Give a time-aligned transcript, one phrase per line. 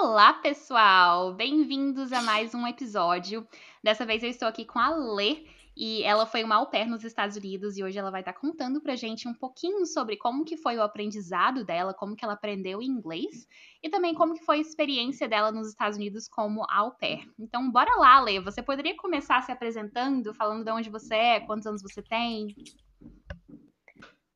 [0.00, 1.34] Olá, pessoal!
[1.34, 3.46] Bem-vindos a mais um episódio.
[3.84, 5.44] Dessa vez eu estou aqui com a Lê
[5.76, 8.80] e ela foi uma au pair nos Estados Unidos e hoje ela vai estar contando
[8.80, 12.80] pra gente um pouquinho sobre como que foi o aprendizado dela, como que ela aprendeu
[12.80, 13.46] inglês
[13.82, 17.30] e também como que foi a experiência dela nos Estados Unidos como au pair.
[17.38, 18.40] Então, bora lá, Lê.
[18.40, 22.56] Você poderia começar se apresentando, falando de onde você é, quantos anos você tem?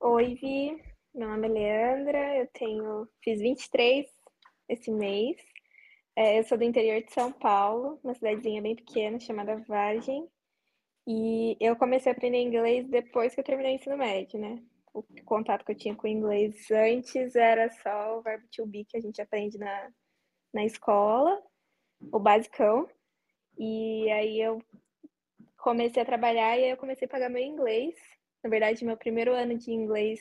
[0.01, 0.97] Oi, Vi.
[1.15, 4.16] Meu nome é Leandra, eu tenho, fiz 23
[4.69, 5.37] esse mês.
[6.15, 10.29] É, eu sou do interior de São Paulo, uma cidadezinha bem pequena chamada Vargem.
[11.07, 14.63] E eu comecei a aprender inglês depois que eu terminei o ensino médio, né?
[14.93, 18.85] O contato que eu tinha com o inglês antes era só o verbo to be
[18.85, 19.91] que a gente aprende na,
[20.53, 21.41] na escola,
[22.01, 22.89] o basicão.
[23.59, 24.61] E aí eu
[25.59, 27.95] comecei a trabalhar e aí eu comecei a pagar meu inglês.
[28.43, 30.21] Na verdade, meu primeiro ano de inglês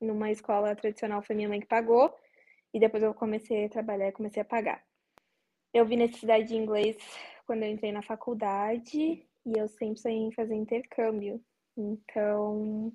[0.00, 2.14] numa escola tradicional foi minha mãe que pagou.
[2.72, 4.82] E depois eu comecei a trabalhar e comecei a pagar.
[5.72, 6.96] Eu vi necessidade de inglês
[7.46, 11.42] quando eu entrei na faculdade e eu sempre em fazer intercâmbio.
[11.76, 12.92] Então,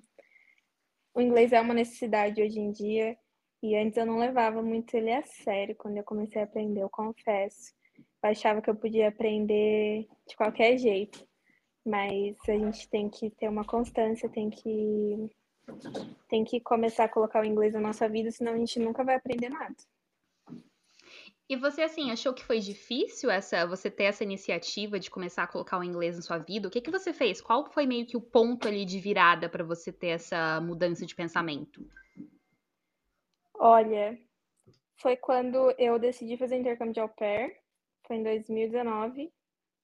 [1.14, 3.16] o inglês é uma necessidade hoje em dia
[3.62, 6.90] e antes eu não levava muito ele a sério quando eu comecei a aprender, eu
[6.90, 7.72] confesso.
[8.22, 11.26] Eu achava que eu podia aprender de qualquer jeito,
[11.84, 15.30] mas a gente tem que ter uma constância, tem que
[16.28, 19.16] tem que começar a colocar o inglês na nossa vida, senão a gente nunca vai
[19.16, 19.74] aprender nada.
[21.48, 25.46] E você, assim, achou que foi difícil essa você ter essa iniciativa de começar a
[25.46, 26.68] colocar o inglês na sua vida?
[26.68, 27.40] O que, que você fez?
[27.40, 31.14] Qual foi meio que o ponto ali de virada para você ter essa mudança de
[31.14, 31.86] pensamento?
[33.56, 34.18] Olha,
[34.96, 37.54] foi quando eu decidi fazer intercâmbio de au pair.
[38.06, 39.30] Foi em 2019.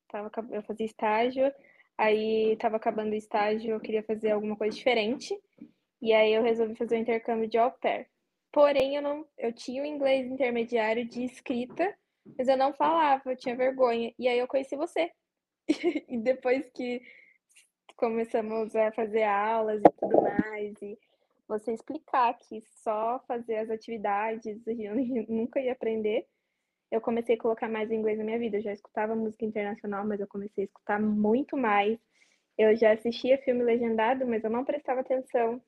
[0.09, 1.53] Tava, eu fazia estágio,
[1.97, 5.39] aí estava acabando o estágio, eu queria fazer alguma coisa diferente.
[6.01, 8.07] E aí eu resolvi fazer o intercâmbio de au pair.
[8.53, 11.95] Porém, eu não, eu tinha o inglês intermediário de escrita,
[12.37, 14.13] mas eu não falava, eu tinha vergonha.
[14.19, 15.11] E aí eu conheci você.
[16.09, 17.01] e depois que
[17.97, 20.99] começamos a fazer aulas e tudo mais, e
[21.47, 24.95] você explicar que só fazer as atividades eu
[25.29, 26.27] nunca ia aprender,
[26.91, 28.57] eu comecei a colocar mais inglês na minha vida.
[28.57, 31.99] Eu já escutava música internacional, mas eu comecei a escutar muito mais.
[32.59, 35.63] Eu já assistia filme legendado, mas eu não prestava atenção.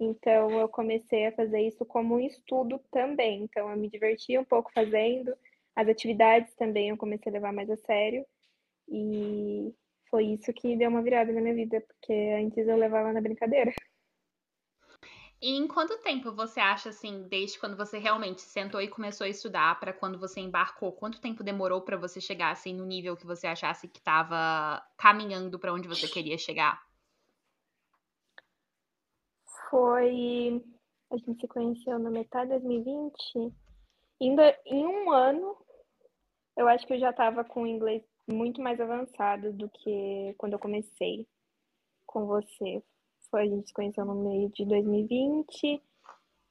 [0.00, 3.42] Então, eu comecei a fazer isso como um estudo também.
[3.42, 5.36] Então, eu me divertia um pouco fazendo.
[5.76, 8.24] As atividades também eu comecei a levar mais a sério.
[8.88, 9.74] E
[10.10, 13.72] foi isso que deu uma virada na minha vida, porque antes eu levava na brincadeira.
[15.40, 19.28] E em quanto tempo você acha, assim, desde quando você realmente sentou e começou a
[19.28, 20.92] estudar para quando você embarcou?
[20.92, 25.58] Quanto tempo demorou para você chegar, assim, no nível que você achasse que estava caminhando
[25.58, 26.89] para onde você queria chegar?
[29.70, 30.62] Foi.
[31.10, 33.54] A gente se conheceu na metade de 2020.
[34.20, 35.56] Indo, em um ano,
[36.56, 40.52] eu acho que eu já estava com o inglês muito mais avançado do que quando
[40.52, 41.26] eu comecei
[42.06, 42.82] com você.
[43.30, 45.80] Foi, a gente se conheceu no meio de 2020,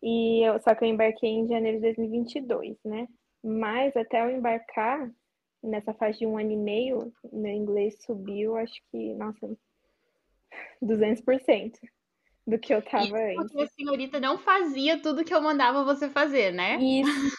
[0.01, 3.07] e eu, só que eu embarquei em janeiro de 2022, né?
[3.43, 5.11] Mas até eu embarcar,
[5.61, 9.57] nessa fase de um ano e meio, meu inglês subiu, acho que, nossa,
[10.81, 11.77] 200%
[12.49, 13.35] do que eu tava Isso antes.
[13.35, 16.77] Porque a senhorita não fazia tudo que eu mandava você fazer, né?
[16.77, 17.37] Isso.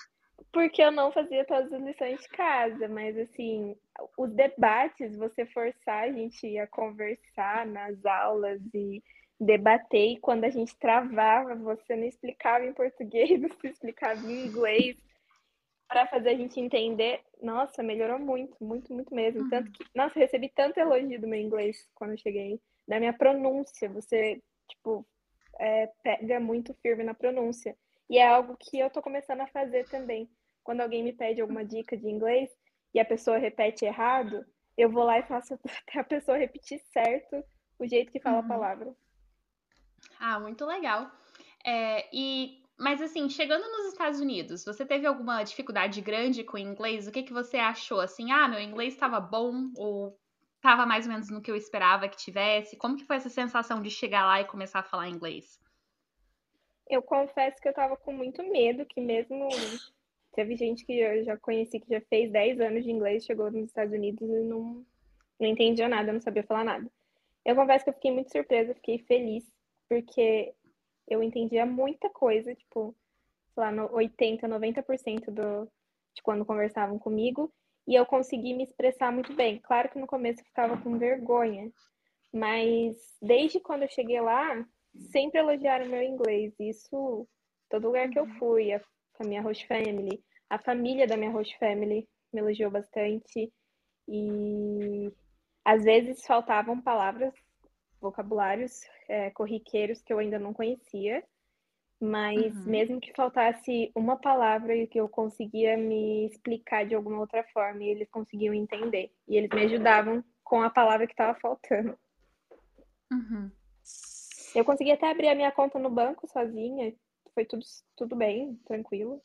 [0.52, 3.76] Porque eu não fazia todas as lições de casa, mas assim,
[4.16, 9.02] os debates, você forçar a gente a conversar nas aulas e
[9.38, 14.96] debater, e quando a gente travava, você não explicava em português, você explicava em inglês
[15.88, 17.20] para fazer a gente entender.
[17.42, 19.42] Nossa, melhorou muito, muito, muito mesmo.
[19.42, 19.50] Uhum.
[19.50, 23.88] Tanto que, nossa, recebi tanto elogio do meu inglês quando eu cheguei, da minha pronúncia.
[23.88, 25.06] Você tipo,
[25.58, 27.76] é, pega muito firme na pronúncia.
[28.08, 30.28] E é algo que eu tô começando a fazer também.
[30.64, 32.50] Quando alguém me pede alguma dica de inglês
[32.92, 34.44] e a pessoa repete errado,
[34.76, 35.54] eu vou lá e faço
[35.86, 37.44] até a pessoa repetir certo
[37.78, 38.44] o jeito que fala uhum.
[38.44, 38.96] a palavra.
[40.18, 41.10] Ah, muito legal.
[41.64, 46.60] É, e mas assim, chegando nos Estados Unidos, você teve alguma dificuldade grande com o
[46.60, 47.06] inglês?
[47.06, 48.00] O que, que você achou?
[48.00, 50.18] Assim, ah, meu inglês estava bom ou
[50.60, 52.76] estava mais ou menos no que eu esperava que tivesse?
[52.76, 55.58] Como que foi essa sensação de chegar lá e começar a falar inglês?
[56.88, 59.48] Eu confesso que eu estava com muito medo, que mesmo
[60.34, 63.66] teve gente que eu já conheci que já fez 10 anos de inglês, chegou nos
[63.66, 64.84] Estados Unidos e não,
[65.38, 66.90] não entendia nada, não sabia falar nada.
[67.44, 69.50] Eu confesso que eu fiquei muito surpresa, fiquei feliz,
[69.88, 70.52] porque
[71.08, 72.94] eu entendia muita coisa, tipo,
[73.54, 75.70] sei lá, no 80, 90% do,
[76.14, 77.50] de quando conversavam comigo,
[77.90, 79.58] e eu consegui me expressar muito bem.
[79.58, 81.72] Claro que no começo eu ficava com vergonha,
[82.32, 84.64] mas desde quando eu cheguei lá,
[85.10, 86.54] sempre elogiaram meu inglês.
[86.60, 87.26] Isso,
[87.68, 88.34] todo lugar que eu uhum.
[88.38, 88.80] fui, a,
[89.18, 93.52] a minha host family, a família da minha host family me elogiou bastante
[94.06, 95.12] e
[95.64, 97.34] às vezes faltavam palavras,
[98.00, 101.24] vocabulários é, corriqueiros que eu ainda não conhecia,
[102.00, 102.64] mas uhum.
[102.64, 107.84] mesmo que faltasse uma palavra e que eu conseguia me explicar de alguma outra forma,
[107.84, 109.12] e eles conseguiam entender.
[109.28, 111.98] E eles me ajudavam com a palavra que estava faltando.
[113.12, 113.50] Uhum.
[114.54, 116.94] Eu consegui até abrir a minha conta no banco sozinha.
[117.34, 117.64] Foi tudo,
[117.96, 119.22] tudo bem, tranquilo.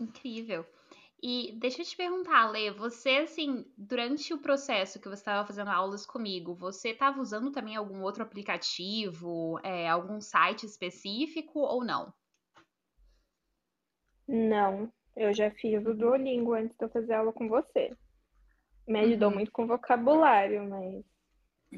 [0.00, 0.64] Incrível.
[1.20, 5.68] E deixa eu te perguntar, Lê, você, assim, durante o processo que você estava fazendo
[5.68, 12.12] aulas comigo, você estava usando também algum outro aplicativo, é, algum site específico ou não?
[14.28, 17.92] Não, eu já fiz o Duolingo antes de eu fazer aula com você.
[18.86, 19.34] Me ajudou uhum.
[19.34, 21.04] muito com vocabulário, mas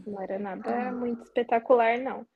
[0.07, 0.99] não era nada uhum.
[0.99, 2.27] muito espetacular, não.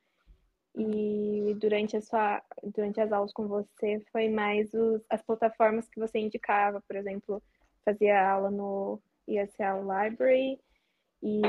[0.77, 6.01] E durante, a sua, durante as aulas com você, foi mais os, as plataformas que
[6.01, 7.41] você indicava, por exemplo,
[7.85, 10.59] fazia aula no ESL Library
[11.23, 11.41] e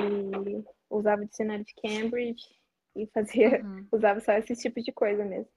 [0.89, 2.43] usava o dicionário de Cambridge
[2.95, 3.87] e fazia, uhum.
[3.91, 5.51] usava só esse tipo de coisa mesmo.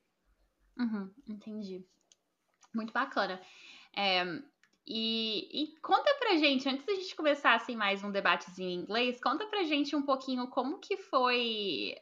[0.78, 1.84] Uhum, entendi.
[2.74, 3.40] Muito bacana.
[3.94, 4.24] É,
[4.86, 9.20] e, e, conta pra gente, antes da gente começar assim mais um debatezinho em inglês,
[9.20, 11.94] conta pra gente um pouquinho como que foi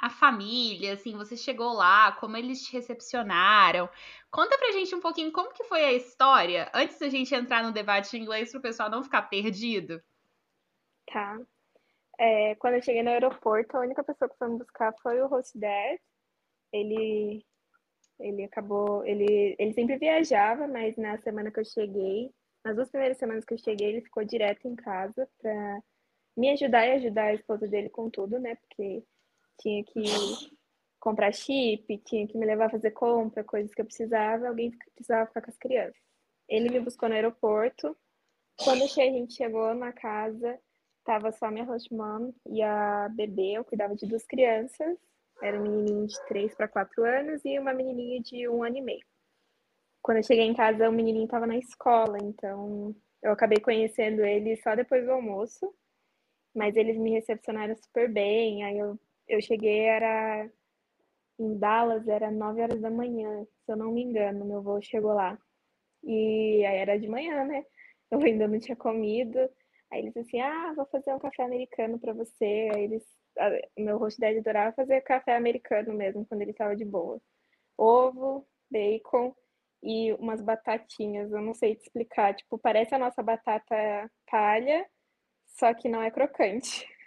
[0.00, 3.88] a família, assim, você chegou lá, como eles te recepcionaram.
[4.30, 7.72] Conta pra gente um pouquinho como que foi a história, antes da gente entrar no
[7.72, 10.00] debate em inglês, pro pessoal não ficar perdido.
[11.12, 11.38] Tá.
[12.18, 15.26] É, quando eu cheguei no aeroporto, a única pessoa que foi me buscar foi o
[15.26, 15.98] host dad.
[16.72, 17.44] Ele,
[18.20, 22.30] ele acabou, ele, ele sempre viajava, mas na semana que eu cheguei,
[22.64, 25.82] nas duas primeiras semanas que eu cheguei, ele ficou direto em casa pra
[26.36, 28.56] me ajudar e ajudar a esposa dele com tudo, né?
[28.56, 29.02] Porque
[29.58, 30.02] tinha que
[31.00, 35.26] comprar chip, tinha que me levar a fazer compra, coisas que eu precisava, alguém precisava
[35.26, 36.00] ficar com as crianças.
[36.48, 37.96] Ele me buscou no aeroporto.
[38.62, 40.58] Quando a gente chegou na casa,
[41.04, 44.98] tava só minha host mom e a bebê, eu cuidava de duas crianças.
[45.40, 48.80] Era um menininho de 3 para 4 anos e uma menininha de um ano e
[48.80, 49.06] meio.
[50.02, 54.56] Quando eu cheguei em casa, o menininho estava na escola, então eu acabei conhecendo ele
[54.56, 55.72] só depois do almoço.
[56.54, 60.50] Mas eles me recepcionaram super bem, aí eu eu cheguei, era
[61.38, 65.12] em Dallas, era 9 horas da manhã, se eu não me engano, meu voo chegou
[65.14, 65.38] lá.
[66.02, 67.64] E aí era de manhã, né?
[68.10, 69.38] Eu ainda não tinha comido.
[69.90, 72.70] Aí eles assim, ah, vou fazer um café americano para você.
[72.74, 73.04] Aí eles,
[73.78, 77.20] meu host dad adorava fazer café americano mesmo, quando ele tava de boa.
[77.76, 79.34] Ovo, bacon
[79.82, 82.34] e umas batatinhas, eu não sei te explicar.
[82.34, 84.86] Tipo, parece a nossa batata palha,
[85.46, 86.86] só que não é crocante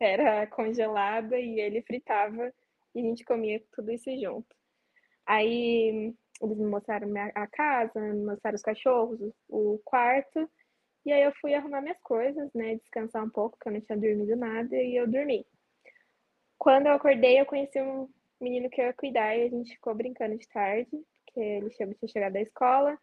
[0.00, 2.52] era congelada e ele fritava
[2.94, 4.56] e a gente comia tudo isso junto.
[5.26, 10.50] Aí eles me mostraram a casa, me mostraram os cachorros, o quarto,
[11.04, 13.98] e aí eu fui arrumar minhas coisas, né, descansar um pouco, porque eu não tinha
[13.98, 15.46] dormido nada, e eu dormi.
[16.58, 18.08] Quando eu acordei, eu conheci um
[18.40, 20.90] menino que eu ia cuidar e a gente ficou brincando de tarde,
[21.24, 22.98] porque ele tinha chegado da escola.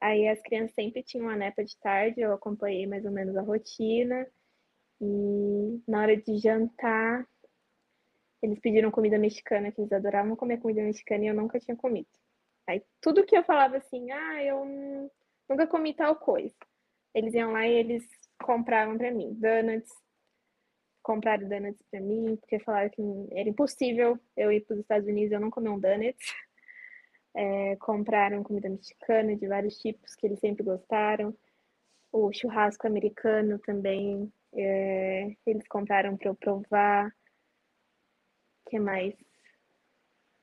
[0.00, 3.42] Aí as crianças sempre tinham uma neta de tarde, eu acompanhei mais ou menos a
[3.42, 4.26] rotina.
[5.00, 7.26] E na hora de jantar,
[8.42, 12.08] eles pediram comida mexicana, que eles adoravam comer comida mexicana e eu nunca tinha comido.
[12.66, 15.10] Aí tudo que eu falava assim, ah, eu
[15.48, 16.54] nunca comi tal coisa.
[17.14, 18.04] Eles iam lá e eles
[18.42, 19.90] compravam para mim donuts,
[21.02, 25.30] compraram donuts para mim, porque falaram que era impossível eu ir para os Estados Unidos
[25.30, 26.16] e eu não comer um donut.
[27.38, 31.36] É, compraram comida mexicana de vários tipos que eles sempre gostaram.
[32.10, 37.08] O churrasco americano também é, eles compraram para eu provar.
[38.64, 39.14] O que mais?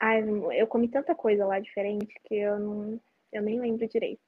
[0.00, 0.22] Ai,
[0.58, 3.00] eu comi tanta coisa lá diferente que eu não,
[3.32, 4.22] eu nem lembro direito.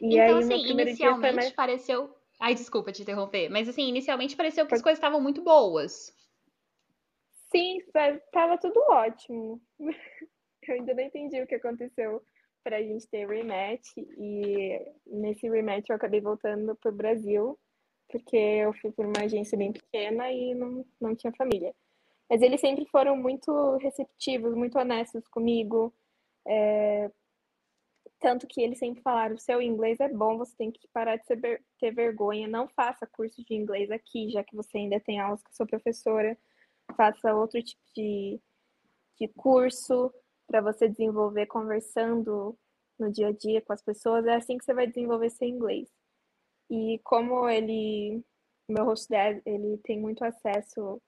[0.00, 1.52] E então, aí, assim, inicialmente mais...
[1.52, 2.14] pareceu.
[2.40, 6.12] Ai, desculpa te interromper, mas assim, inicialmente pareceu que as coisas estavam muito boas.
[7.50, 9.60] Sim, estava tudo ótimo.
[10.66, 12.22] Eu ainda não entendi o que aconteceu
[12.62, 13.96] para a gente ter rematch.
[13.96, 17.58] E nesse rematch eu acabei voltando para o Brasil
[18.12, 21.74] porque eu fui por uma agência bem pequena e não, não tinha família.
[22.28, 25.92] Mas eles sempre foram muito receptivos, muito honestos comigo.
[26.46, 27.10] É...
[28.20, 31.90] Tanto que eles sempre falaram: seu inglês é bom, você tem que parar de ter
[31.92, 35.54] vergonha, não faça curso de inglês aqui, já que você ainda tem aulas com a
[35.54, 36.38] sua professora.
[36.96, 38.40] Faça outro tipo de,
[39.18, 40.12] de curso
[40.46, 42.56] para você desenvolver conversando
[42.98, 44.26] no dia a dia com as pessoas.
[44.26, 45.88] É assim que você vai desenvolver seu inglês.
[46.72, 48.24] E como ele,
[48.66, 51.02] meu host dad, ele tem muito acesso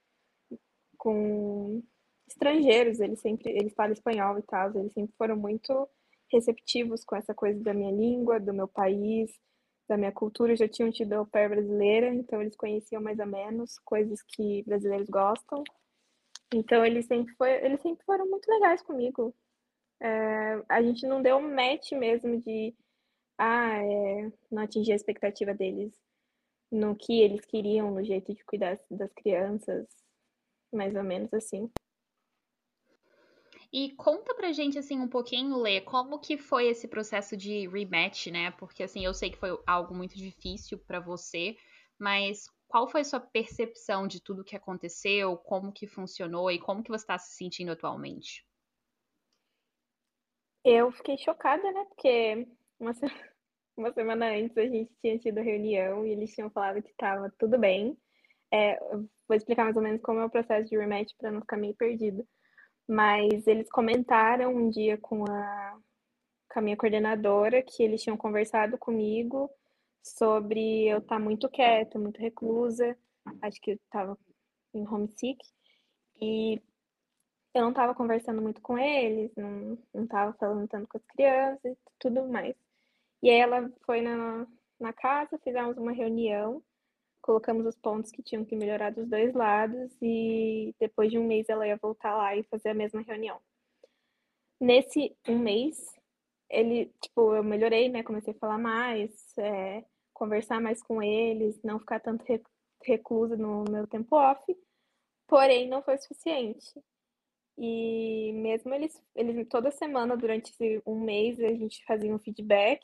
[0.98, 1.82] com
[2.28, 5.88] estrangeiros, ele sempre, ele fala espanhol e tal, eles sempre foram muito
[6.30, 9.32] receptivos com essa coisa da minha língua, do meu país,
[9.88, 10.54] da minha cultura.
[10.54, 15.08] Já tinham tido au pair brasileira, então eles conheciam mais ou menos coisas que brasileiros
[15.08, 15.64] gostam.
[16.52, 19.34] Então eles sempre, foi, eles sempre foram muito legais comigo.
[19.98, 22.74] É, a gente não deu um match mesmo de
[23.38, 25.94] ah, é, não atingir a expectativa deles
[26.70, 29.86] no que eles queriam, no jeito de cuidar das crianças,
[30.72, 31.70] mais ou menos assim.
[33.72, 38.28] E conta pra gente, assim, um pouquinho, Lê, como que foi esse processo de rematch,
[38.28, 38.52] né?
[38.52, 41.56] Porque, assim, eu sei que foi algo muito difícil para você,
[41.98, 46.82] mas qual foi a sua percepção de tudo que aconteceu, como que funcionou e como
[46.82, 48.46] que você está se sentindo atualmente?
[50.64, 51.84] Eu fiquei chocada, né?
[51.86, 52.48] Porque
[52.78, 52.92] uma,
[53.76, 57.58] uma semana antes a gente tinha tido reunião e eles tinham falado que estava tudo
[57.58, 57.96] bem.
[58.52, 58.78] É,
[59.26, 61.74] vou explicar mais ou menos como é o processo de rematch para não ficar meio
[61.74, 62.26] perdido.
[62.88, 65.78] Mas eles comentaram um dia com a,
[66.52, 69.50] com a minha coordenadora que eles tinham conversado comigo
[70.02, 72.96] sobre eu estar tá muito quieta, muito reclusa.
[73.42, 74.18] Acho que eu estava
[74.74, 75.38] em homesick.
[76.20, 76.62] E
[77.54, 81.72] eu não estava conversando muito com eles, não, não tava falando tanto com as crianças
[81.72, 82.54] e tudo mais.
[83.24, 84.46] E aí ela foi na,
[84.78, 86.62] na casa, fizemos uma reunião,
[87.22, 91.48] colocamos os pontos que tinham que melhorar dos dois lados e depois de um mês
[91.48, 93.40] ela ia voltar lá e fazer a mesma reunião.
[94.60, 95.90] Nesse um mês,
[96.50, 98.02] ele, tipo, eu melhorei, né?
[98.02, 102.22] Comecei a falar mais, é, conversar mais com eles, não ficar tanto
[102.82, 104.54] reclusa no meu tempo off,
[105.26, 106.78] porém não foi suficiente.
[107.56, 110.52] E mesmo eles, eles toda semana, durante
[110.84, 112.82] um mês, a gente fazia um feedback,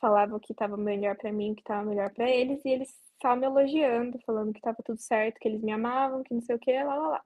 [0.00, 2.88] falava o que estava melhor para mim, o que estava melhor para eles, e eles
[3.12, 6.56] estavam me elogiando, falando que estava tudo certo, que eles me amavam, que não sei
[6.56, 7.24] o que, lá, lá, lá.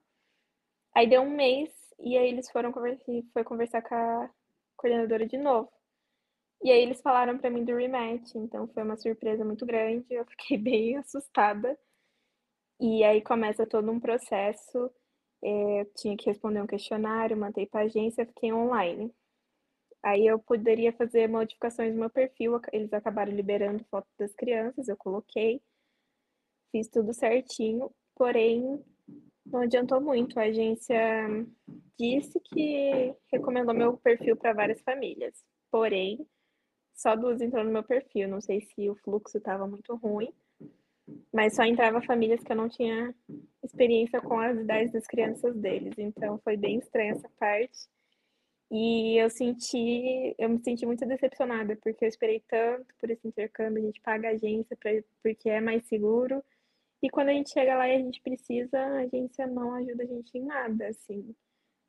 [0.94, 4.30] Aí deu um mês, e aí eles foram conversar, foi conversar com a
[4.76, 5.70] coordenadora de novo.
[6.62, 10.24] E aí eles falaram para mim do rematch, então foi uma surpresa muito grande, eu
[10.26, 11.78] fiquei bem assustada.
[12.80, 14.90] E aí começa todo um processo
[15.44, 19.14] é, tinha que responder um questionário, mandei para agência, fiquei online.
[20.04, 24.96] Aí eu poderia fazer modificações no meu perfil, eles acabaram liberando foto das crianças, eu
[24.96, 25.62] coloquei,
[26.70, 28.84] fiz tudo certinho, porém
[29.46, 30.38] não adiantou muito.
[30.38, 30.98] A agência
[31.98, 35.34] disse que recomendou meu perfil para várias famílias,
[35.70, 36.26] porém
[36.94, 38.28] só duas entrou no meu perfil.
[38.28, 40.32] Não sei se o fluxo estava muito ruim
[41.32, 43.14] mas só entrava famílias que eu não tinha
[43.62, 45.94] experiência com as idades das crianças deles.
[45.98, 47.88] Então foi bem estranha essa parte.
[48.70, 53.82] E eu senti, eu me senti muito decepcionada, porque eu esperei tanto por esse intercâmbio,
[53.82, 54.90] a gente paga a agência pra,
[55.22, 56.42] porque é mais seguro.
[57.02, 60.06] E quando a gente chega lá e a gente precisa, a agência não ajuda a
[60.06, 61.34] gente em nada, assim,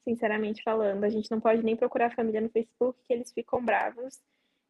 [0.03, 1.03] sinceramente falando.
[1.03, 4.21] A gente não pode nem procurar a família no Facebook, que eles ficam bravos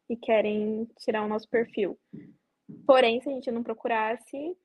[0.08, 1.98] e querem tirar o nosso perfil.
[2.86, 4.56] Porém, se a gente não procurasse,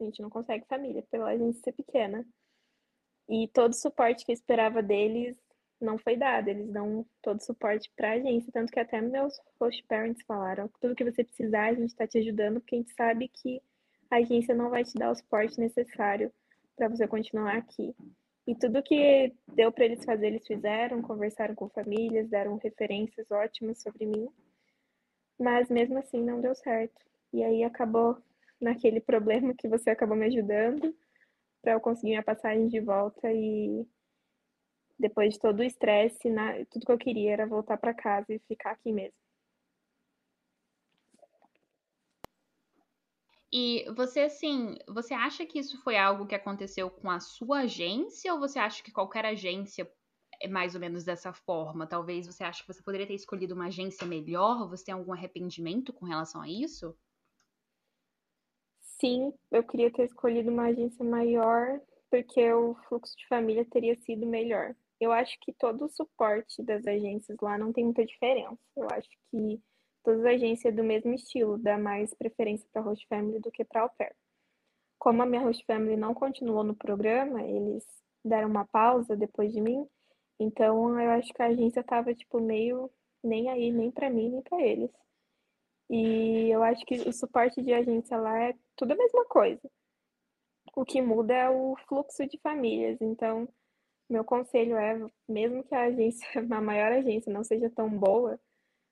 [0.00, 2.24] a gente não consegue família, pela gente ser pequena.
[3.28, 5.36] E todo o suporte que eu esperava deles
[5.80, 6.48] não foi dado.
[6.48, 10.70] Eles dão todo o suporte para a agência, tanto que até meus host parents falaram:
[10.80, 13.60] tudo que você precisar, a gente está te ajudando, porque a gente sabe que
[14.10, 16.32] a agência não vai te dar o suporte necessário
[16.76, 17.94] para você continuar aqui.
[18.46, 23.80] E tudo que deu para eles fazer, eles fizeram, conversaram com famílias, deram referências ótimas
[23.80, 24.28] sobre mim.
[25.38, 27.00] Mas mesmo assim não deu certo.
[27.32, 28.18] E aí acabou
[28.60, 30.94] naquele problema que você acabou me ajudando
[31.62, 33.86] para eu conseguir minha passagem de volta e
[34.98, 36.28] depois de todo o estresse,
[36.70, 39.14] tudo que eu queria era voltar para casa e ficar aqui mesmo.
[43.52, 48.34] E você, assim, você acha que isso foi algo que aconteceu com a sua agência
[48.34, 49.88] ou você acha que qualquer agência
[50.42, 51.86] é mais ou menos dessa forma?
[51.86, 54.68] Talvez você ache que você poderia ter escolhido uma agência melhor?
[54.68, 56.96] Você tem algum arrependimento com relação a isso?
[59.04, 61.78] sim, eu queria ter escolhido uma agência maior,
[62.10, 64.74] porque o fluxo de família teria sido melhor.
[65.00, 68.58] Eu acho que todo o suporte das agências lá não tem muita diferença.
[68.76, 69.60] Eu acho que
[70.02, 73.64] todas as agências é do mesmo estilo, dá mais preferência para host family do que
[73.64, 74.14] para au pair.
[74.98, 77.84] Como a minha host family não continuou no programa, eles
[78.24, 79.86] deram uma pausa depois de mim,
[80.38, 82.90] então eu acho que a agência estava tipo meio
[83.22, 84.90] nem aí nem para mim nem para eles.
[85.90, 89.60] E eu acho que o suporte de agência lá é tudo a mesma coisa.
[90.74, 93.00] O que muda é o fluxo de famílias.
[93.00, 93.48] Então,
[94.08, 98.38] meu conselho é, mesmo que a agência, a maior agência não seja tão boa,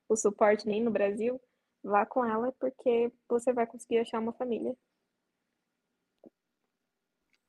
[0.09, 1.41] o suporte nem no Brasil,
[1.83, 4.77] vá com ela porque você vai conseguir achar uma família.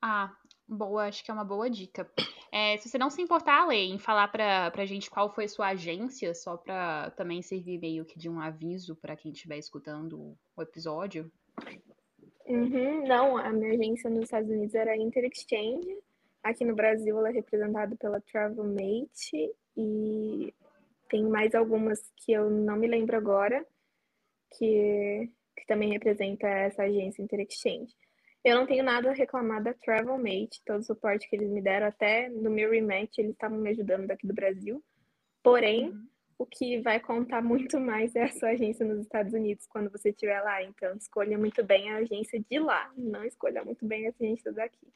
[0.01, 0.35] Ah,
[0.67, 2.09] Boa, acho que é uma boa dica.
[2.51, 5.69] É, se você não se importar, Lê, em falar pra, pra gente qual foi sua
[5.69, 10.61] agência, só pra também servir meio que de um aviso para quem estiver escutando o
[10.61, 11.31] episódio.
[12.45, 15.97] Uhum, não, a minha agência nos Estados Unidos era Inter Exchange.
[16.43, 20.53] Aqui no Brasil ela é representada pela Travelmate e
[21.09, 23.65] tem mais algumas que eu não me lembro agora,
[24.57, 27.95] que, que também representa essa agência Inter Exchange.
[28.43, 31.87] Eu não tenho nada a reclamar da Travelmate, todo o suporte que eles me deram,
[31.87, 34.83] até no meu rematch, eles estavam me ajudando daqui do Brasil.
[35.41, 36.07] Porém, uhum.
[36.39, 40.09] o que vai contar muito mais é a sua agência nos Estados Unidos quando você
[40.09, 40.61] estiver lá.
[40.61, 44.87] Então, escolha muito bem a agência de lá, não escolha muito bem a agência daqui.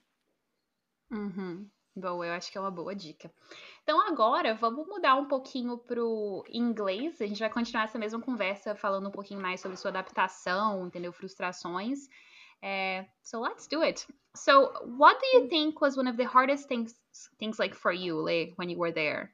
[1.11, 1.69] Uhum.
[1.95, 3.31] Bom, eu acho que é uma boa dica.
[3.81, 7.19] Então agora vamos mudar um pouquinho pro inglês.
[7.19, 11.11] A gente vai continuar essa mesma conversa falando um pouquinho mais sobre sua adaptação, entendeu?
[11.11, 12.07] Frustrações.
[12.63, 14.05] Uh, so let's do it.
[14.35, 16.95] So, what do you think was one of the hardest things
[17.39, 19.33] things like for you, like when you were there?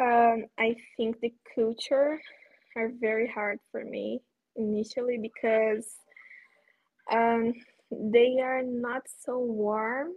[0.00, 2.20] Um, I think the culture
[2.76, 4.22] are very hard for me
[4.56, 5.86] initially because
[7.12, 7.52] um,
[8.00, 10.12] they are not so warm,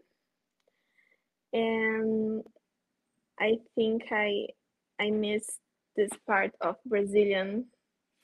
[1.54, 2.44] and
[3.40, 4.48] I think I
[5.00, 5.60] I miss
[5.96, 7.66] this part of Brazilian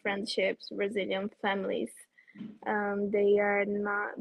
[0.01, 1.91] friendships, Brazilian families.
[2.65, 4.11] Um, they are not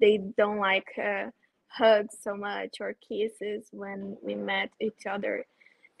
[0.00, 1.26] they don't like uh,
[1.68, 5.44] hugs so much or kisses when we met each other.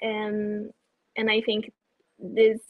[0.00, 0.70] And
[1.16, 1.70] and i think
[2.18, 2.60] this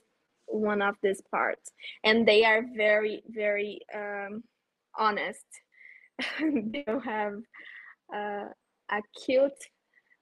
[0.47, 1.73] one of these parts.
[2.05, 4.45] And they are very very um,
[4.99, 5.47] honest
[6.73, 7.35] they don't have
[8.15, 8.49] uh,
[8.91, 9.53] a cute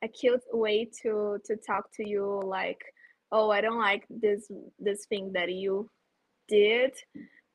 [0.02, 2.80] a cute way to to talk to you like
[3.33, 5.88] oh i don't like this this thing that you
[6.49, 6.92] did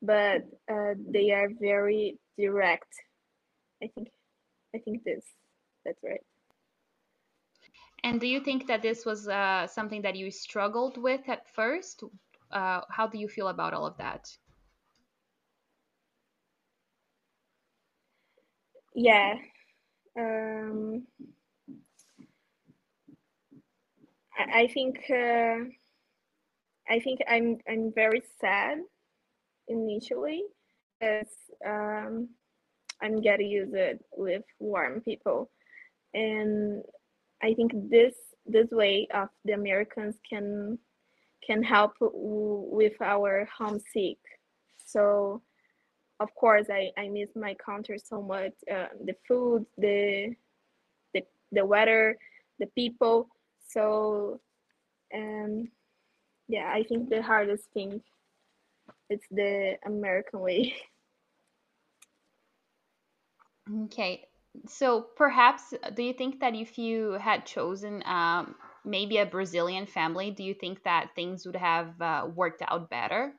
[0.06, 2.94] but uh, they are very direct.
[3.84, 4.10] I think,
[4.75, 5.24] I think this,
[5.86, 6.22] that's right.
[8.04, 12.04] And do you think that this was uh, something that you struggled with at first?
[12.52, 14.30] Uh, how do you feel about all of that?
[18.95, 19.36] Yeah.
[20.17, 21.08] Um,
[24.38, 25.65] I, I think uh,
[26.89, 28.79] I think I'm I'm very sad
[29.67, 30.43] initially
[31.01, 31.27] as
[31.65, 32.29] um,
[33.01, 33.73] I'm getting used
[34.17, 35.51] with warm people,
[36.13, 36.84] and
[37.43, 40.79] I think this this way of the Americans can
[41.47, 44.19] can help with our homesick.
[44.86, 45.41] So,
[46.19, 48.54] of course, I, I miss my country so much.
[48.71, 50.36] Uh, the food, the
[51.13, 52.17] the the weather,
[52.60, 53.30] the people.
[53.67, 54.39] So,
[55.13, 55.69] um,
[56.47, 58.01] yeah, I think the hardest thing
[59.10, 60.73] it's the American way.
[63.86, 64.25] Okay.
[64.67, 70.32] So perhaps do you think that if you had chosen um, maybe a Brazilian family,
[70.32, 73.34] do you think that things would have uh, worked out better?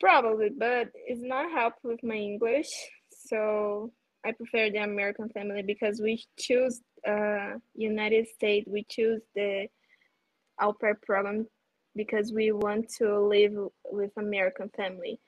[0.00, 2.68] Probably, but it's not help with my English.
[3.10, 3.92] So
[4.24, 8.68] I prefer the American family because we choose uh, United States.
[8.68, 9.66] We choose the
[10.60, 11.46] au pair program
[11.96, 13.52] because we want to live
[13.84, 15.20] with American family.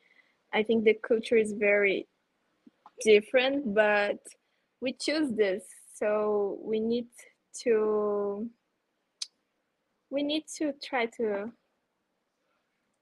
[0.53, 2.07] I think the culture is very
[3.03, 4.19] different, but
[4.81, 7.07] we choose this, so we need
[7.63, 8.49] to
[10.11, 11.53] we need to try to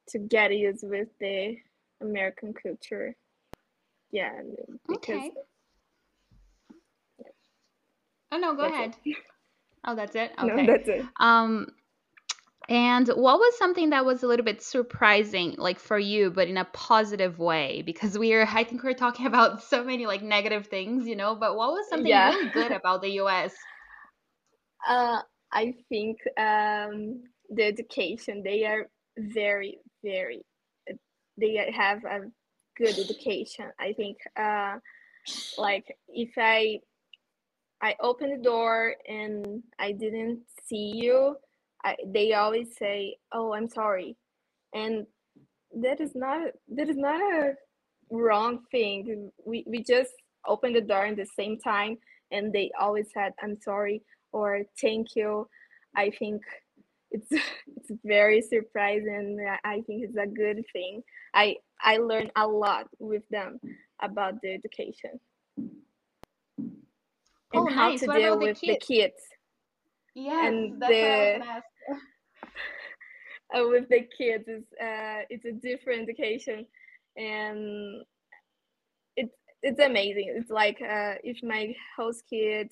[0.08, 1.56] to get used with the
[2.00, 3.14] American culture.
[4.10, 4.32] Yeah,
[4.86, 5.16] because.
[5.16, 5.32] Okay.
[8.30, 8.94] Oh no, go ahead.
[9.04, 9.16] It.
[9.84, 10.32] Oh, that's it.
[10.38, 10.46] Okay.
[10.46, 11.04] No, that's it.
[11.18, 11.68] Um,
[12.68, 16.58] and what was something that was a little bit surprising, like for you, but in
[16.58, 17.82] a positive way?
[17.86, 21.34] Because we are, I think we're talking about so many like negative things, you know.
[21.34, 22.28] But what was something yeah.
[22.28, 23.54] really good about the U.S.?
[24.86, 28.42] Uh, I think um, the education.
[28.44, 30.42] They are very, very.
[31.38, 32.20] They have a
[32.76, 33.70] good education.
[33.78, 34.78] I think, uh,
[35.58, 36.80] like if I,
[37.80, 41.36] I open the door and I didn't see you
[41.84, 44.16] I, they always say, "Oh, I'm sorry,"
[44.74, 45.06] and
[45.82, 47.54] that is not that is not a
[48.10, 49.30] wrong thing.
[49.44, 50.12] We we just
[50.46, 51.98] opened the door in the same time,
[52.32, 55.48] and they always said, "I'm sorry" or "Thank you."
[55.96, 56.42] I think
[57.10, 57.30] it's
[57.76, 59.46] it's very surprising.
[59.64, 61.02] I think it's a good thing.
[61.34, 63.58] I I learned a lot with them
[64.00, 65.20] about the education
[67.54, 68.00] oh, and how nice.
[68.00, 68.86] to what deal the with kids?
[68.86, 69.22] the kids.
[70.14, 71.64] Yes, and that's the, what I was gonna ask.
[73.54, 76.66] uh, with the kids, it's uh, it's a different education,
[77.16, 78.02] and
[79.16, 80.34] it's it's amazing.
[80.36, 82.70] It's like uh, if my host kid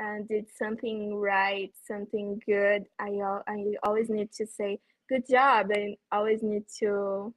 [0.00, 3.10] uh, did something right, something good, I
[3.46, 4.78] I always need to say
[5.08, 5.70] good job.
[5.70, 7.34] and always need to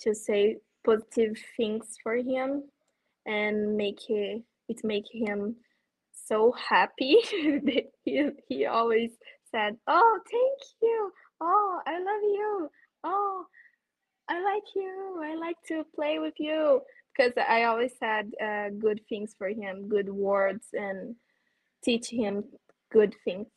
[0.00, 2.62] to say positive things for him
[3.26, 5.56] and make it it make him
[6.12, 7.16] so happy.
[8.04, 9.12] he he always
[9.50, 11.12] said, "Oh, thank you.
[11.40, 12.70] Oh, I love you.
[13.04, 13.46] Oh,
[14.28, 15.20] I like you.
[15.24, 16.82] I like to play with you."
[17.18, 21.16] Because I always said uh, good things for him, good words, and
[21.82, 22.44] teach him
[22.92, 23.48] good things.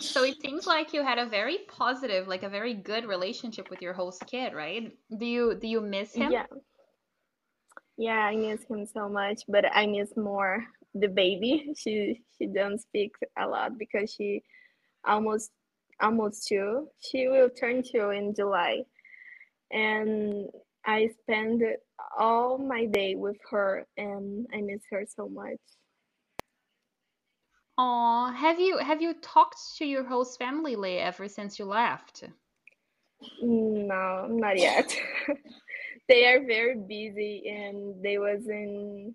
[0.00, 3.82] So it seems like you had a very positive, like a very good relationship with
[3.82, 4.92] your host kid, right?
[5.18, 6.30] Do you do you miss him?
[6.30, 6.46] Yeah.
[7.96, 11.72] Yeah, I miss him so much, but I miss more the baby.
[11.76, 14.42] She she don't speak a lot because she
[15.04, 15.50] almost
[16.00, 16.88] almost two.
[17.00, 18.84] She will turn two in July.
[19.72, 20.48] And
[20.88, 21.62] I spend
[22.18, 25.60] all my day with her and I miss her so much.
[27.76, 32.24] Oh, have you have you talked to your host family Lê, ever since you left?
[33.42, 34.96] No, not yet.
[36.08, 39.14] they are very busy and they was in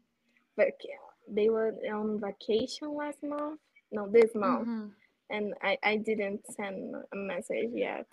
[0.56, 0.94] vac-
[1.28, 3.60] they were on vacation last month.
[3.92, 4.68] No, this month.
[4.68, 4.88] Mm-hmm.
[5.32, 8.06] And I, I didn't send a message yet.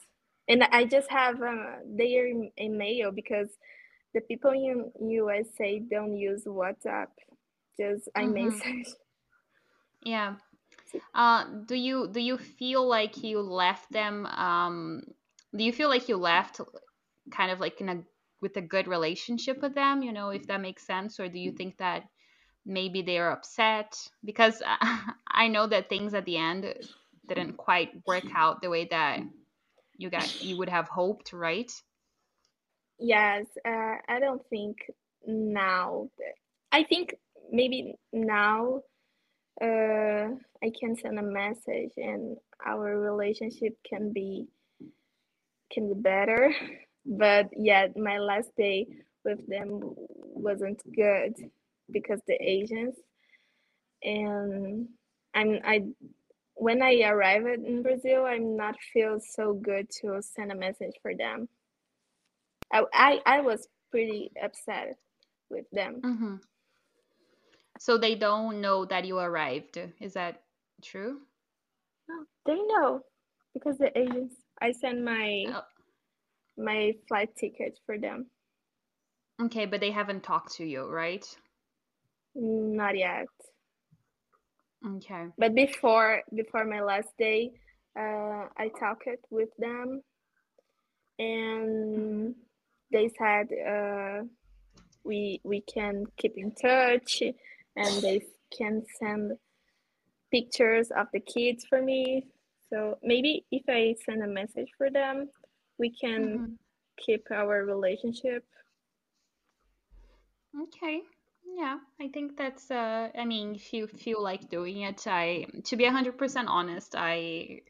[0.50, 2.28] And I just have uh, their
[2.60, 3.50] email because
[4.14, 7.08] the people in USA don't use WhatsApp.
[7.78, 8.28] Just I Mm-hmm.
[8.28, 8.96] message.
[10.04, 10.36] Yeah.
[11.14, 14.26] Uh, do you do you feel like you left them?
[14.26, 15.02] Um,
[15.56, 16.60] do you feel like you left
[17.32, 18.02] kind of like in a
[18.42, 20.02] with a good relationship with them?
[20.02, 22.04] You know, if that makes sense, or do you think that
[22.66, 24.62] maybe they are upset because
[25.28, 26.74] I know that things at the end
[27.28, 29.22] didn't quite work out the way that
[30.00, 31.70] you got you would have hoped, right?
[32.98, 34.78] Yes, uh, I don't think
[35.26, 36.08] now.
[36.72, 37.14] I think
[37.52, 38.80] maybe now
[39.60, 40.28] uh,
[40.64, 44.46] I can send a message and our relationship can be
[45.72, 46.52] can be better.
[47.06, 48.86] But yeah, my last day
[49.24, 51.34] with them wasn't good
[51.90, 52.94] because the Asians
[54.02, 54.88] and
[55.34, 55.84] I'm I
[56.61, 61.14] when I arrived in Brazil, I'm not feel so good to send a message for
[61.16, 61.49] them.
[62.73, 64.96] I I, I was pretty upset
[65.51, 66.05] with them.
[66.05, 66.37] Mm-hmm.
[67.81, 69.79] So they don't know that you arrived.
[70.01, 70.44] Is that
[70.83, 71.23] true?
[72.09, 73.03] No, they know
[73.55, 74.37] because the agents.
[74.61, 75.64] I sent my Oh,
[76.57, 78.31] my flight ticket for them.
[79.42, 81.27] okay, but they haven't talked to you, right?
[82.35, 83.29] Not yet.
[84.86, 85.26] Okay.
[85.36, 87.52] But before before my last day,
[87.98, 90.02] uh, I talked with them,
[91.18, 92.34] and
[92.92, 94.22] they said uh,
[95.04, 97.22] we we can keep in touch,
[97.76, 98.22] and they
[98.56, 99.32] can send
[100.30, 102.26] pictures of the kids for me.
[102.70, 105.28] So maybe if I send a message for them,
[105.78, 106.58] we can Mhm.
[106.98, 108.44] keep our relationship.
[110.58, 111.02] Okay.
[111.56, 115.76] Yeah, I think that's uh I mean, if you feel like doing it, I to
[115.76, 117.62] be 100% honest, I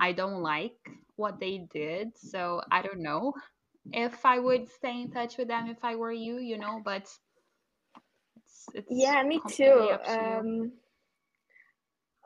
[0.00, 0.78] I don't like
[1.16, 3.34] what they did, so I don't know
[3.92, 7.08] if I would stay in touch with them if I were you, you know, but
[8.36, 9.92] it's it's Yeah, me too.
[9.96, 9.98] to.
[10.06, 10.72] Um,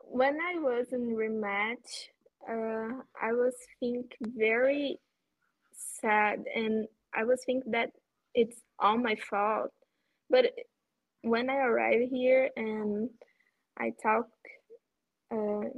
[0.04, 2.08] when I was in rematch,
[2.48, 4.98] uh, I was think very
[5.72, 7.90] sad, and I was think that
[8.34, 9.72] it's all my fault.
[10.32, 10.46] But
[11.22, 13.10] when I arrive here and
[13.78, 14.28] I talk,
[15.32, 15.68] uh,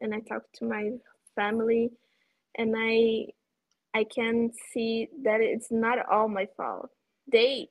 [0.00, 0.90] and I talk to my
[1.36, 1.90] family,
[2.58, 3.26] and I
[3.94, 6.90] I can see that it's not all my fault.
[7.30, 7.68] They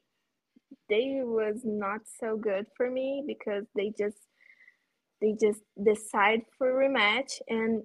[0.90, 4.18] they was not so good for me because they just
[5.22, 7.84] they just decide for rematch and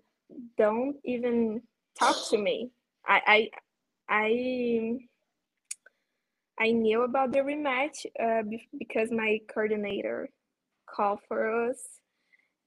[0.59, 1.63] don't even
[1.99, 2.71] talk to me.
[3.07, 3.51] I I
[4.09, 4.99] I
[6.61, 8.43] I knew about the rematch uh,
[8.79, 10.29] because my coordinator
[10.89, 11.79] called for us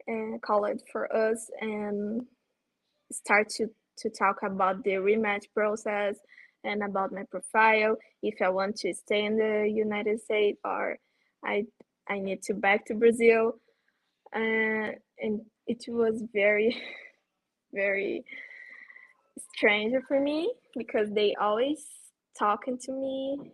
[0.08, 2.24] and called for us and
[3.12, 6.16] start to to talk about the rematch process
[6.64, 7.98] and about my profile.
[8.24, 10.98] If I want to stay in the United States or
[11.46, 11.66] I
[12.10, 13.56] I need to back to Brazil
[14.36, 16.78] uh, and it was very
[17.74, 18.24] very
[19.56, 21.86] strange for me because they always
[22.38, 23.52] talking to me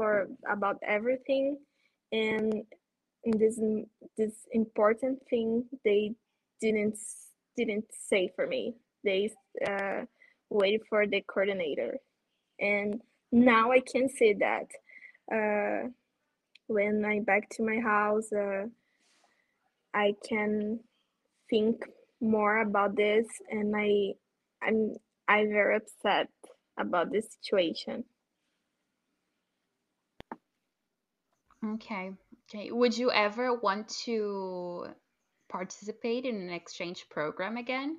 [0.00, 1.58] for about everything
[2.12, 2.64] and
[3.24, 3.60] in this
[4.16, 6.12] this important thing they
[6.60, 6.96] didn't
[7.56, 9.30] didn't say for me they
[9.66, 10.02] uh,
[10.50, 11.98] waited for the coordinator
[12.60, 13.00] and
[13.32, 14.66] now I can say that.
[15.32, 15.88] Uh,
[16.66, 18.66] when i'm back to my house, uh,
[19.94, 20.80] I can
[21.48, 21.84] think
[22.20, 24.14] more about this, and I
[24.62, 24.94] I'm
[25.28, 26.28] I'm very upset
[26.78, 28.04] about this situation.
[31.64, 32.12] Okay.
[32.48, 32.70] Okay.
[32.72, 34.86] Would you ever want to
[35.48, 37.98] participate in an exchange program again?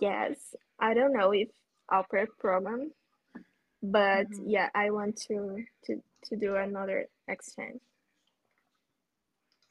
[0.00, 1.48] Yes, I don't know if
[1.90, 2.92] opera program,
[3.82, 4.44] but Mhm.
[4.46, 7.80] yeah, I want to to to do another exchange.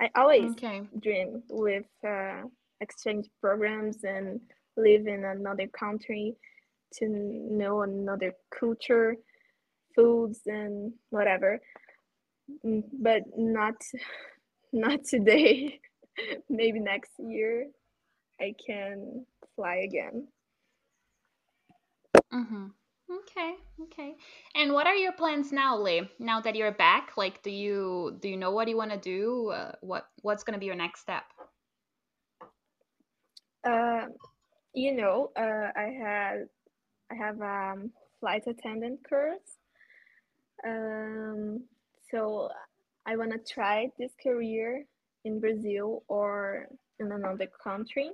[0.02, 0.88] I always Okay.
[1.00, 2.44] dream with uh,
[2.82, 4.42] exchange programs and
[4.78, 6.36] live in another country
[6.94, 9.16] to know another culture,
[9.96, 11.60] foods and whatever.
[12.66, 13.76] Mm, But not
[14.74, 15.80] not today.
[16.50, 17.68] Maybe next year
[18.42, 20.28] I can fly again.
[22.34, 22.74] Mhm.
[23.10, 23.56] Okay.
[23.82, 24.16] Okay.
[24.56, 26.10] And what are your plans now, Lee?
[26.20, 29.50] Now that you're back, like, do you do you know what you want to do?
[29.50, 31.24] Uh, what what's gonna be your next step?
[33.66, 34.06] Uh,
[34.74, 36.48] you know, uh, I had
[37.12, 39.58] I have um flight attendant course.
[40.66, 41.64] Um,
[42.12, 42.50] so
[43.06, 44.86] I want to try this career
[45.26, 46.68] in Brazil or
[47.00, 48.12] in another country.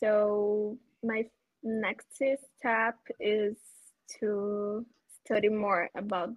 [0.00, 1.24] So my
[1.62, 3.56] next step is
[4.20, 4.86] to
[5.24, 6.30] study more about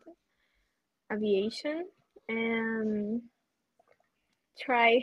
[1.12, 1.88] aviation
[2.28, 3.22] and
[4.60, 5.02] try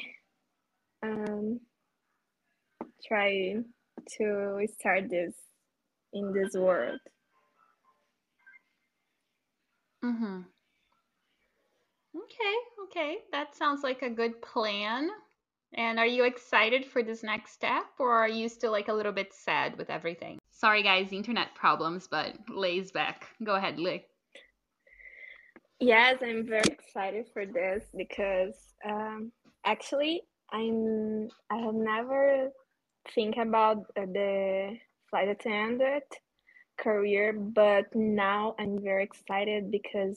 [1.03, 1.61] um,
[3.07, 3.57] try
[4.17, 5.35] to start this
[6.13, 7.01] in this world.
[10.03, 10.47] Mhm.
[12.29, 12.57] Okay.
[12.85, 13.19] Okay.
[13.33, 15.11] That sounds like a good plan.
[15.75, 19.13] And are you excited for this next step, or are you still like a little
[19.13, 20.39] bit sad with everything?
[20.51, 23.27] Sorry, guys, internet problems, but Lay's back.
[23.45, 24.07] Go ahead, Lay.
[25.79, 29.31] Yes, I'm very excited for this because um,
[29.65, 32.49] actually I'm I have never
[33.15, 34.77] think about uh, the
[35.11, 36.05] flight attendant
[36.79, 40.17] career, but now I'm very excited because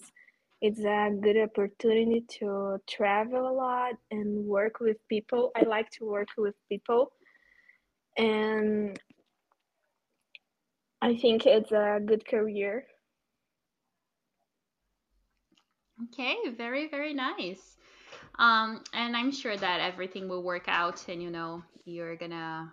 [0.62, 5.52] it's a good opportunity to travel a lot and work with people.
[5.56, 7.12] I like to work with people,
[8.18, 9.00] and
[11.02, 12.86] I think it's a good career.
[16.06, 17.78] Okay, very, very nice.
[18.40, 22.72] Um, and I'm sure that everything will work out, and you know, you're gonna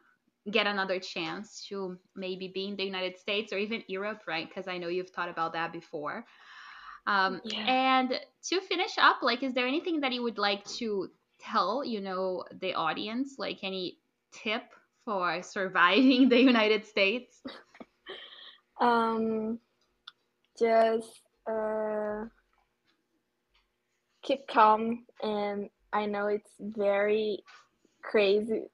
[0.50, 4.48] get another chance to maybe be in the United States or even Europe, right?
[4.48, 6.24] Because I know you've thought about that before.
[7.08, 7.64] Um, Yeah.
[7.66, 12.00] and to finish up, like, is there anything that you would like to tell, you
[12.00, 13.36] know, the audience?
[13.38, 13.98] Like, any
[14.30, 14.62] tip
[15.06, 17.42] for surviving the United States?
[18.80, 19.58] Um,
[20.56, 22.26] just uh,
[24.22, 27.42] keep calm, and I know it's very
[28.02, 28.66] crazy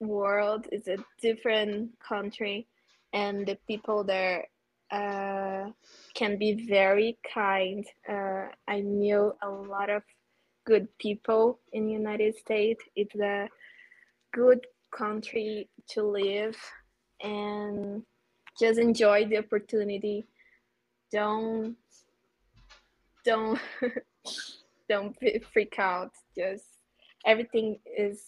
[0.00, 0.66] world.
[0.72, 2.66] It's a different country,
[3.12, 4.48] and the people there
[4.92, 5.70] uh,
[6.14, 7.84] can be very kind.
[8.08, 10.02] Uh, I knew a lot of
[10.66, 12.84] good people in the United States.
[12.94, 13.48] It's a
[14.32, 16.56] good country to live,
[17.22, 18.02] and
[18.60, 20.26] just enjoy the opportunity.
[21.10, 21.76] Don't
[23.24, 23.58] don't
[24.90, 25.16] don't
[25.52, 26.12] freak out.
[26.36, 26.64] Just
[27.24, 28.22] everything is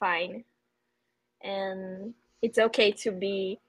[0.00, 0.44] fine,
[1.42, 3.60] and it's okay to be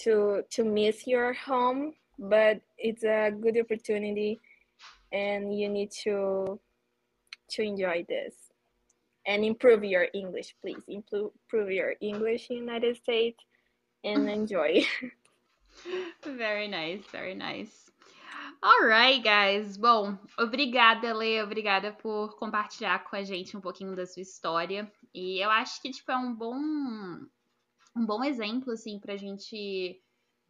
[0.00, 4.40] to to miss your home, but it's a good opportunity,
[5.12, 6.60] and you need to
[7.50, 8.34] to enjoy this
[9.26, 10.82] and improve your English, please.
[10.88, 13.42] Improve, improve your English in United States
[14.02, 14.84] and enjoy.
[16.24, 17.90] Very nice, very nice.
[18.64, 19.76] Alright, guys.
[19.76, 24.90] Bom, obrigada, Lê, obrigada por compartilhar com a gente um pouquinho da sua história.
[25.12, 26.56] E eu acho que, tipo, é um bom,
[27.94, 30.00] um bom exemplo, assim, pra gente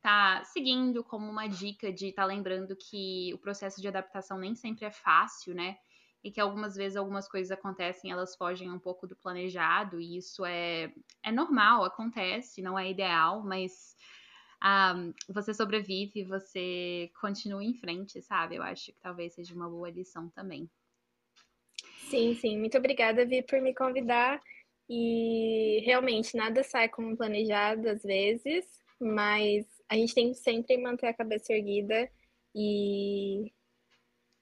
[0.01, 4.55] tá seguindo como uma dica de estar tá lembrando que o processo de adaptação nem
[4.55, 5.77] sempre é fácil, né?
[6.23, 10.45] E que algumas vezes algumas coisas acontecem, elas fogem um pouco do planejado, e isso
[10.45, 13.95] é, é normal, acontece, não é ideal, mas
[14.61, 14.95] ah,
[15.29, 18.57] você sobrevive, você continua em frente, sabe?
[18.57, 20.71] Eu acho que talvez seja uma boa lição também.
[22.09, 22.59] Sim, sim.
[22.59, 24.41] Muito obrigada, Vi, por me convidar.
[24.89, 28.67] E realmente nada sai como planejado às vezes,
[29.01, 32.11] mas a gente tem que sempre manter a cabeça erguida
[32.55, 33.53] e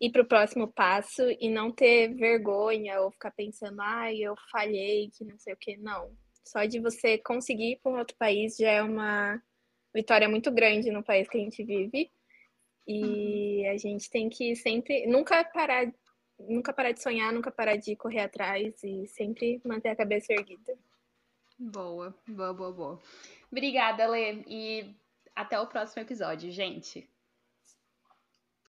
[0.01, 5.11] ir para o próximo passo e não ter vergonha ou ficar pensando, ai, eu falhei,
[5.17, 5.77] que não sei o que.
[5.77, 6.13] Não.
[6.45, 9.41] Só de você conseguir ir para um outro país já é uma
[9.95, 12.11] vitória muito grande no país que a gente vive.
[12.87, 13.71] E uhum.
[13.71, 15.93] a gente tem que sempre, nunca parar,
[16.49, 20.77] nunca parar de sonhar, nunca parar de correr atrás e sempre manter a cabeça erguida.
[21.59, 23.01] Boa, boa, boa, boa.
[23.51, 24.95] Obrigada, Lê, e
[25.35, 27.09] até o próximo episódio, gente.